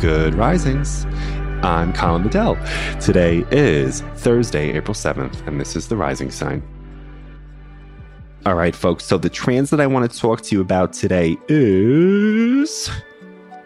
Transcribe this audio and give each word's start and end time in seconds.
Good 0.00 0.34
risings. 0.34 1.04
I'm 1.62 1.92
Colin 1.92 2.22
Bedell. 2.22 2.56
Today 3.02 3.44
is 3.50 4.00
Thursday, 4.14 4.72
April 4.72 4.94
7th, 4.94 5.46
and 5.46 5.60
this 5.60 5.76
is 5.76 5.88
the 5.88 5.96
rising 5.98 6.30
sign. 6.30 6.62
All 8.46 8.54
right, 8.54 8.74
folks. 8.74 9.04
So, 9.04 9.18
the 9.18 9.28
transit 9.28 9.78
I 9.78 9.86
want 9.86 10.10
to 10.10 10.18
talk 10.18 10.40
to 10.40 10.54
you 10.54 10.62
about 10.62 10.94
today 10.94 11.36
is 11.48 12.90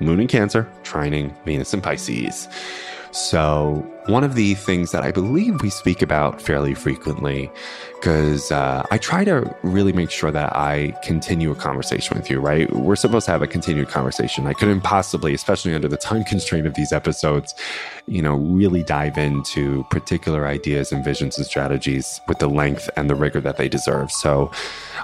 Moon 0.00 0.18
in 0.18 0.26
Cancer, 0.26 0.68
trining 0.82 1.32
Venus 1.44 1.72
in 1.72 1.80
Pisces. 1.80 2.48
So, 3.12 3.88
one 4.06 4.22
of 4.22 4.34
the 4.34 4.54
things 4.54 4.92
that 4.92 5.02
I 5.02 5.10
believe 5.10 5.62
we 5.62 5.70
speak 5.70 6.02
about 6.02 6.40
fairly 6.40 6.74
frequently, 6.74 7.50
because 7.94 8.52
uh, 8.52 8.84
I 8.90 8.98
try 8.98 9.24
to 9.24 9.56
really 9.62 9.94
make 9.94 10.10
sure 10.10 10.30
that 10.30 10.54
I 10.54 10.94
continue 11.02 11.50
a 11.50 11.54
conversation 11.54 12.14
with 12.18 12.28
you, 12.28 12.38
right? 12.38 12.70
We're 12.70 12.96
supposed 12.96 13.24
to 13.27 13.32
have 13.32 13.40
a 13.40 13.46
continued 13.46 13.88
conversation. 13.88 14.46
I 14.46 14.52
couldn't 14.52 14.82
possibly, 14.82 15.32
especially 15.32 15.74
under 15.74 15.88
the 15.88 15.96
time 15.96 16.22
constraint 16.34 16.66
of 16.66 16.75
these 16.75 16.92
episodes, 16.92 17.55
you 18.06 18.20
know, 18.20 18.34
really 18.34 18.82
dive 18.82 19.16
into 19.16 19.84
particular 19.84 20.47
ideas 20.47 20.92
and 20.92 21.02
visions 21.02 21.38
and 21.38 21.47
strategies 21.47 22.20
with 22.28 22.38
the 22.38 22.48
length 22.48 22.91
and 22.97 23.08
the 23.08 23.14
rigor 23.14 23.41
that 23.41 23.56
they 23.56 23.70
deserve. 23.70 24.12
So, 24.12 24.50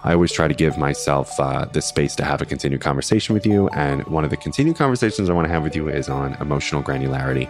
I 0.02 0.14
always 0.14 0.32
try 0.32 0.48
to 0.48 0.54
give 0.54 0.78
myself 0.78 1.38
uh, 1.38 1.66
the 1.66 1.82
space 1.82 2.14
to 2.16 2.24
have 2.24 2.40
a 2.40 2.46
continued 2.46 2.80
conversation 2.80 3.34
with 3.34 3.44
you. 3.44 3.68
And 3.68 4.06
one 4.06 4.24
of 4.24 4.30
the 4.30 4.36
continued 4.36 4.76
conversations 4.76 5.28
I 5.28 5.34
want 5.34 5.46
to 5.46 5.52
have 5.52 5.62
with 5.62 5.76
you 5.76 5.88
is 5.88 6.08
on 6.08 6.34
emotional 6.40 6.82
granularity. 6.82 7.48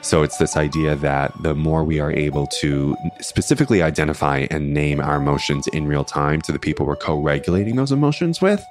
So, 0.00 0.22
it's 0.22 0.36
this 0.36 0.56
idea 0.56 0.91
that 0.96 1.32
the 1.42 1.54
more 1.54 1.84
we 1.84 2.00
are 2.00 2.12
able 2.12 2.46
to 2.46 2.96
specifically 3.20 3.82
identify 3.82 4.46
and 4.50 4.72
name 4.72 5.00
our 5.00 5.16
emotions 5.16 5.66
in 5.68 5.86
real 5.86 6.04
time 6.04 6.40
to 6.42 6.52
the 6.52 6.58
people 6.58 6.86
we're 6.86 6.96
co 6.96 7.20
regulating 7.20 7.76
those 7.76 7.92
emotions 7.92 8.40
with, 8.40 8.64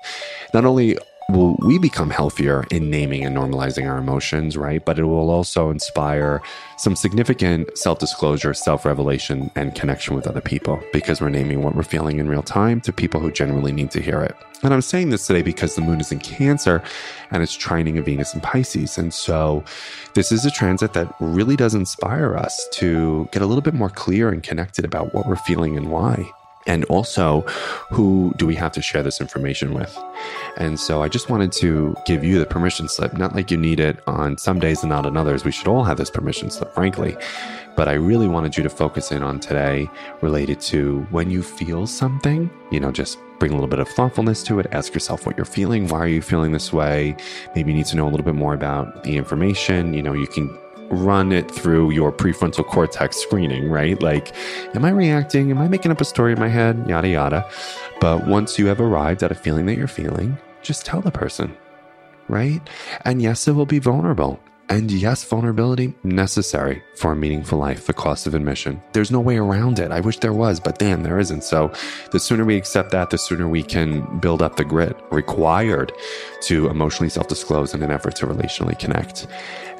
not 0.54 0.66
only 0.66 0.98
will 1.32 1.56
we 1.60 1.78
become 1.78 2.10
healthier 2.10 2.66
in 2.72 2.90
naming 2.90 3.26
and 3.26 3.36
normalizing 3.36 3.90
our 3.90 3.98
emotions, 3.98 4.58
right? 4.58 4.84
But 4.84 5.00
it 5.00 5.04
will 5.04 5.30
also 5.30 5.70
inspire 5.70 6.42
some 6.78 6.96
significant 6.96 7.78
self 7.78 8.00
disclosure, 8.00 8.54
self 8.54 8.86
revelation, 8.86 9.52
and 9.56 9.74
connection 9.76 10.16
with 10.16 10.28
other 10.28 10.42
people 10.42 10.82
because 10.94 11.22
we're 11.22 11.30
naming 11.30 11.64
what 11.64 11.76
we're 11.76 11.84
feeling 11.84 12.20
in 12.20 12.28
real 12.28 12.44
time 12.44 12.82
to 12.82 12.94
people 12.94 13.20
who 13.20 13.32
genuinely 13.32 13.72
need 13.72 13.92
to 13.92 14.02
hear 14.02 14.22
it. 14.22 14.36
And 14.64 14.74
I'm 14.74 14.82
saying 14.82 15.09
this 15.09 15.26
today 15.26 15.42
because 15.42 15.76
the 15.76 15.82
moon 15.82 16.00
is 16.00 16.12
in 16.12 16.20
Cancer 16.20 16.84
and 17.32 17.42
it's 17.42 17.58
trining 17.58 17.98
a 17.98 18.02
Venus 18.02 18.34
in 18.34 18.42
Pisces. 18.42 18.98
And 18.98 19.14
so 19.14 19.64
this 20.14 20.32
is 20.32 20.46
a 20.46 20.52
transit 20.52 20.94
that 20.94 21.14
really 21.20 21.56
does 21.56 21.74
inspire 21.74 22.36
us 22.36 22.68
to 22.74 23.28
get 23.32 23.42
a 23.42 23.46
little 23.46 23.64
bit 23.64 23.74
more 23.74 23.90
clear 23.90 24.30
and 24.30 24.44
connected 24.44 24.86
about 24.86 25.14
what 25.14 25.28
we're 25.28 25.36
feeling 25.36 25.78
and 25.78 25.90
why. 25.90 26.32
And 26.67 26.86
also, 26.86 27.42
who 27.92 28.34
do 28.38 28.45
we 28.45 28.56
have 28.56 28.72
to 28.73 28.81
share 28.81 29.04
this 29.04 29.20
information 29.20 29.73
with? 29.73 29.98
And 30.58 30.80
so 30.80 31.02
I 31.02 31.08
just 31.08 31.30
wanted 31.30 31.52
to 31.53 31.95
give 32.06 32.23
you 32.23 32.40
the 32.40 32.45
permission 32.45 32.88
slip, 32.88 33.14
not 33.14 33.36
like 33.36 33.50
you 33.50 33.58
need 33.58 33.80
it 33.80 34.00
on 34.08 34.38
some 34.38 34.59
days 34.59 34.84
and 34.84 34.90
not 34.90 35.06
on 35.06 35.18
others. 35.18 35.44
We 35.44 35.52
should 35.52 35.68
all 35.68 35.84
have 35.84 35.98
this 35.98 36.12
permission 36.12 36.52
slip, 36.52 36.73
frankly. 36.73 37.18
But 37.76 37.88
I 37.88 37.94
really 37.94 38.28
wanted 38.28 38.58
you 38.58 38.63
to 38.63 38.69
focus 38.69 39.12
in 39.12 39.24
on 39.24 39.40
today 39.40 39.90
related 40.22 40.59
to 40.62 41.02
when 41.09 41.31
you 41.31 41.41
feel 41.41 41.88
something, 41.88 42.50
you 42.72 42.80
know, 42.80 42.91
just 42.91 43.18
bring 43.40 43.52
a 43.52 43.56
little 43.56 43.69
bit 43.69 43.80
of 43.80 43.88
thoughtfulness 43.90 44.44
to 44.44 44.59
it. 44.59 44.68
Ask 44.72 44.94
yourself 44.94 45.25
what 45.25 45.36
you're 45.36 45.46
feeling. 45.46 45.88
Why 45.88 46.00
are 46.00 46.07
you 46.07 46.22
feeling 46.22 46.52
this 46.52 46.72
way? 46.72 47.16
Maybe 47.56 47.72
you 47.72 47.78
need 47.78 47.88
to 47.88 47.96
know 47.96 48.07
a 48.07 48.12
little 48.12 48.25
bit 48.25 48.36
more 48.36 48.53
about 48.53 49.03
the 49.03 49.18
information. 49.18 49.96
You 49.96 50.03
know, 50.03 50.13
you 50.13 50.28
can 50.28 50.56
run 50.91 51.31
it 51.31 51.50
through 51.50 51.91
your 51.91 52.12
prefrontal 52.12 52.66
cortex 52.66 53.18
screening, 53.18 53.69
right? 53.69 54.02
Like, 54.02 54.34
am 54.75 54.85
I 54.85 54.90
reacting? 54.90 55.50
Am 55.52 55.57
I 55.57 55.68
making 55.68 55.91
up 55.91 56.02
a 56.02 56.06
story 56.06 56.34
in 56.34 56.40
my 56.40 56.50
head? 56.50 56.85
Yada, 56.88 57.07
yada. 57.07 57.50
But 58.00 58.28
once 58.28 58.59
you 58.59 58.68
have 58.68 58.81
arrived 58.81 59.24
at 59.24 59.31
a 59.31 59.35
feeling 59.35 59.66
that 59.68 59.78
you're 59.78 59.88
feeling, 59.88 60.38
just 60.62 60.85
tell 60.85 61.01
the 61.01 61.12
person, 61.12 61.56
right? 62.28 62.62
And 63.06 63.22
yes, 63.22 63.47
it 63.47 63.53
will 63.53 63.66
be 63.66 63.80
vulnerable. 63.80 64.40
And 64.72 64.90
yes, 64.90 65.22
vulnerability 65.26 65.94
necessary 66.02 66.82
for 66.96 67.12
a 67.12 67.16
meaningful 67.16 67.59
life, 67.59 67.88
the 67.88 67.94
cost 67.94 68.26
of 68.26 68.34
admission. 68.34 68.82
There's 68.94 69.12
no 69.12 69.20
way 69.20 69.36
around 69.36 69.80
it. 69.80 69.92
I 69.92 70.00
wish 70.00 70.20
there 70.20 70.32
was, 70.32 70.62
but 70.62 70.80
damn, 70.80 71.04
there 71.04 71.20
isn't. 71.20 71.44
So 71.44 71.74
the 72.14 72.22
sooner 72.22 72.46
we 72.46 72.56
accept 72.56 72.92
that, 72.92 73.10
the 73.10 73.18
sooner 73.18 73.50
we 73.50 73.64
can 73.64 74.20
build 74.20 74.42
up 74.42 74.56
the 74.56 74.64
grit 74.64 74.96
required 75.12 75.92
to 76.44 76.70
emotionally 76.70 77.10
self 77.10 77.28
disclose 77.28 77.74
in 77.74 77.84
an 77.84 77.92
effort 77.92 78.16
to 78.16 78.28
relationally 78.28 78.80
connect. 78.80 79.28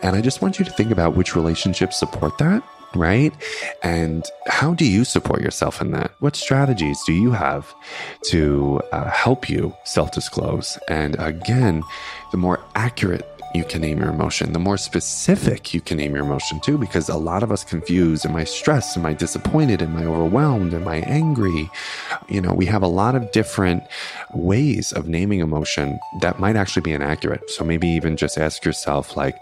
And 0.04 0.14
I 0.14 0.20
just 0.20 0.42
want 0.42 0.60
you 0.60 0.66
to 0.66 0.72
think 0.72 0.92
about 0.92 1.16
which 1.16 1.38
relationships 1.38 1.98
support 1.98 2.38
that, 2.40 2.62
right? 2.94 3.34
And 3.84 4.26
how 4.48 4.74
do 4.74 4.84
you 4.84 5.06
support 5.06 5.42
yourself 5.42 5.80
in 5.80 5.92
that? 5.92 6.12
What 6.20 6.36
strategies 6.36 7.02
do 7.06 7.14
you 7.14 7.32
have 7.32 7.74
to 8.24 8.82
uh, 8.92 9.10
help 9.10 9.50
you 9.50 9.74
self 9.86 10.12
disclose? 10.12 10.78
And 10.90 11.16
again, 11.18 11.82
the 12.32 12.38
more 12.38 12.60
accurate 12.76 13.31
you 13.54 13.64
can 13.64 13.82
name 13.82 14.00
your 14.00 14.10
emotion, 14.10 14.54
the 14.54 14.60
more 14.60 14.78
specific 14.78 15.74
you 15.74 15.82
can 15.82 15.98
name 15.98 16.16
your 16.16 16.24
emotion 16.24 16.60
too, 16.62 16.78
because 16.78 17.10
a 17.10 17.18
lot 17.18 17.44
of 17.44 17.52
us 17.52 17.64
confuse 17.64 18.26
am 18.26 18.36
I 18.36 18.44
stressed? 18.44 18.98
Am 18.98 19.06
I 19.06 19.14
disappointed? 19.14 19.82
Am 19.82 19.96
I 19.98 20.06
overwhelmed? 20.06 20.74
Am 20.74 20.88
I 20.88 20.98
angry? 20.98 21.70
You 22.30 22.42
know, 22.42 22.54
we 22.54 22.66
have 22.68 22.82
a 22.82 22.88
lot 22.88 23.16
of 23.16 23.32
different 23.32 23.84
ways 24.34 24.92
of 24.94 25.08
naming 25.08 25.40
emotion 25.40 26.00
that 26.22 26.40
might 26.40 26.56
actually 26.56 26.84
be 26.84 26.94
inaccurate. 26.94 27.50
So 27.50 27.64
maybe 27.64 27.88
even 27.88 28.18
just 28.18 28.38
ask 28.38 28.64
yourself, 28.64 29.18
like, 29.18 29.38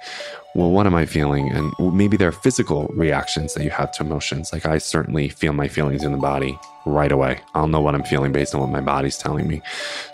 well, 0.55 0.71
what 0.71 0.87
am 0.87 0.95
I 0.95 1.05
feeling? 1.05 1.51
And 1.51 1.71
maybe 1.79 2.17
there 2.17 2.29
are 2.29 2.33
physical 2.33 2.87
reactions 2.95 3.53
that 3.53 3.63
you 3.63 3.69
have 3.69 3.91
to 3.93 4.03
emotions. 4.03 4.51
Like 4.51 4.65
I 4.65 4.79
certainly 4.79 5.29
feel 5.29 5.53
my 5.53 5.67
feelings 5.67 6.03
in 6.03 6.11
the 6.11 6.17
body 6.17 6.57
right 6.85 7.11
away. 7.11 7.39
I'll 7.53 7.67
know 7.67 7.81
what 7.81 7.93
I'm 7.93 8.03
feeling 8.03 8.31
based 8.31 8.55
on 8.55 8.61
what 8.61 8.69
my 8.69 8.81
body's 8.81 9.17
telling 9.17 9.47
me. 9.47 9.61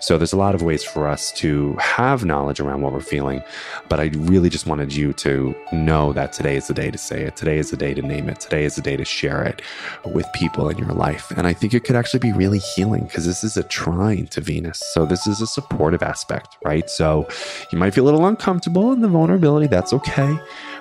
So 0.00 0.18
there's 0.18 0.32
a 0.32 0.36
lot 0.36 0.54
of 0.54 0.62
ways 0.62 0.84
for 0.84 1.06
us 1.06 1.32
to 1.32 1.74
have 1.74 2.24
knowledge 2.24 2.60
around 2.60 2.82
what 2.82 2.92
we're 2.92 3.00
feeling. 3.00 3.42
But 3.88 4.00
I 4.00 4.06
really 4.14 4.50
just 4.50 4.66
wanted 4.66 4.94
you 4.94 5.12
to 5.14 5.54
know 5.72 6.12
that 6.12 6.32
today 6.32 6.56
is 6.56 6.66
the 6.66 6.74
day 6.74 6.90
to 6.90 6.98
say 6.98 7.22
it. 7.22 7.36
Today 7.36 7.58
is 7.58 7.70
the 7.70 7.76
day 7.76 7.94
to 7.94 8.02
name 8.02 8.28
it. 8.28 8.40
Today 8.40 8.64
is 8.64 8.74
the 8.74 8.82
day 8.82 8.96
to 8.96 9.04
share 9.04 9.42
it 9.42 9.62
with 10.04 10.26
people 10.34 10.68
in 10.68 10.76
your 10.76 10.92
life. 10.92 11.30
And 11.36 11.46
I 11.46 11.52
think 11.52 11.72
it 11.72 11.84
could 11.84 11.96
actually 11.96 12.20
be 12.20 12.32
really 12.32 12.58
healing 12.58 13.04
because 13.04 13.26
this 13.26 13.44
is 13.44 13.56
a 13.56 13.62
trine 13.62 14.26
to 14.28 14.40
Venus. 14.40 14.82
So 14.92 15.06
this 15.06 15.26
is 15.26 15.40
a 15.40 15.46
supportive 15.46 16.02
aspect, 16.02 16.56
right? 16.64 16.90
So 16.90 17.28
you 17.72 17.78
might 17.78 17.94
feel 17.94 18.04
a 18.04 18.06
little 18.06 18.26
uncomfortable 18.26 18.92
in 18.92 19.00
the 19.00 19.08
vulnerability. 19.08 19.66
That's 19.66 19.92
okay. 19.92 20.25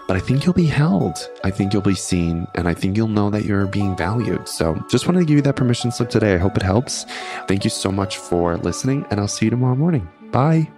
But 0.08 0.18
I 0.18 0.20
think 0.20 0.46
you'll 0.46 0.54
be 0.54 0.66
held. 0.66 1.18
I 1.44 1.52
think 1.52 1.74
you'll 1.74 1.82
be 1.82 1.96
seen. 1.96 2.48
And 2.56 2.68
I 2.68 2.74
think 2.74 2.96
you'll 2.96 3.08
know 3.08 3.30
that 3.30 3.46
you're 3.46 3.68
being 3.68 3.96
valued. 3.96 4.48
So 4.48 4.76
just 4.90 5.08
wanted 5.08 5.20
to 5.20 5.26
give 5.26 5.38
you 5.38 5.42
that 5.44 5.56
permission 5.56 5.92
slip 5.92 6.10
today. 6.10 6.36
I 6.36 6.38
hope 6.38 6.56
it 6.58 6.64
helps. 6.64 7.06
Thank 7.48 7.64
you 7.64 7.70
so 7.70 7.92
much 7.92 8.18
for 8.18 8.58
listening. 8.58 9.06
And 9.10 9.20
I'll 9.20 9.28
see 9.28 9.46
you 9.46 9.50
tomorrow 9.50 9.76
morning. 9.76 10.08
Bye. 10.32 10.70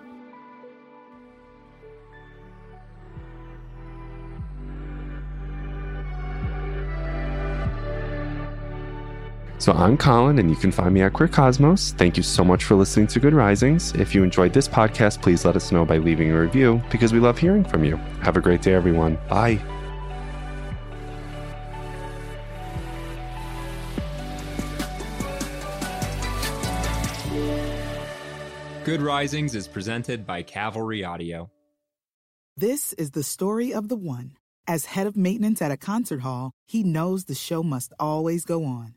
So 9.59 9.73
I'm 9.73 9.97
Colin, 9.97 10.37
and 10.37 10.49
you 10.49 10.55
can 10.55 10.71
find 10.71 10.93
me 10.93 11.01
at 11.01 11.13
Queer 11.13 11.27
Cosmos. 11.27 11.91
Thank 11.93 12.15
you 12.15 12.23
so 12.23 12.43
much 12.43 12.63
for 12.63 12.75
listening 12.75 13.07
to 13.07 13.19
Good 13.19 13.33
Risings. 13.33 13.91
If 13.93 14.13
you 14.13 14.23
enjoyed 14.23 14.53
this 14.53 14.67
podcast, 14.67 15.21
please 15.21 15.45
let 15.45 15.55
us 15.55 15.71
know 15.71 15.83
by 15.83 15.97
leaving 15.97 16.31
a 16.31 16.39
review 16.39 16.81
because 16.91 17.11
we 17.11 17.19
love 17.19 17.39
hearing 17.39 17.63
from 17.63 17.83
you. 17.83 17.97
Have 18.21 18.37
a 18.37 18.41
great 18.41 18.61
day, 18.61 18.73
everyone. 18.73 19.17
Bye. 19.27 19.59
Good 28.85 29.01
Risings 29.01 29.53
is 29.53 29.67
presented 29.67 30.25
by 30.25 30.43
Cavalry 30.43 31.03
Audio. 31.03 31.49
This 32.55 32.93
is 32.93 33.11
the 33.11 33.23
story 33.23 33.73
of 33.73 33.89
the 33.89 33.97
one. 33.97 34.37
As 34.65 34.85
head 34.85 35.07
of 35.07 35.17
maintenance 35.17 35.61
at 35.61 35.71
a 35.71 35.77
concert 35.77 36.21
hall, 36.21 36.51
he 36.67 36.83
knows 36.83 37.25
the 37.25 37.35
show 37.35 37.63
must 37.63 37.91
always 37.99 38.45
go 38.45 38.63
on. 38.63 38.96